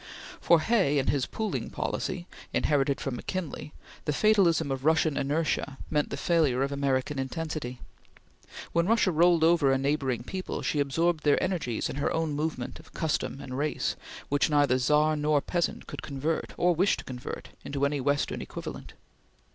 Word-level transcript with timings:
For 0.39 0.61
Hay 0.61 0.97
and 0.97 1.09
his 1.11 1.27
pooling 1.27 1.69
policy, 1.69 2.25
inherited 2.55 2.99
from 2.99 3.17
McKinley, 3.17 3.71
the 4.05 4.11
fatalism 4.11 4.71
of 4.71 4.83
Russian 4.83 5.15
inertia 5.15 5.77
meant 5.91 6.09
the 6.09 6.17
failure 6.17 6.63
of 6.63 6.71
American 6.71 7.19
intensity. 7.19 7.79
When 8.71 8.87
Russia 8.87 9.11
rolled 9.11 9.43
over 9.43 9.71
a 9.71 9.77
neighboring 9.77 10.23
people, 10.23 10.63
she 10.63 10.79
absorbed 10.79 11.23
their 11.23 11.37
energies 11.43 11.87
in 11.87 11.97
her 11.97 12.11
own 12.11 12.33
movement 12.33 12.79
of 12.79 12.93
custom 12.95 13.39
and 13.41 13.55
race 13.59 13.95
which 14.27 14.49
neither 14.49 14.79
Czar 14.79 15.15
nor 15.15 15.39
peasant 15.39 15.85
could 15.85 16.01
convert, 16.01 16.55
or 16.57 16.73
wished 16.73 16.97
to 16.97 17.05
convert, 17.05 17.49
into 17.63 17.85
any 17.85 18.01
Western 18.01 18.41
equivalent. 18.41 18.93